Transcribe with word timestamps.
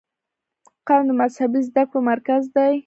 قم 0.87 1.01
د 1.09 1.11
مذهبي 1.21 1.59
زده 1.67 1.83
کړو 1.89 1.99
مرکز 2.11 2.43
دی. 2.55 2.73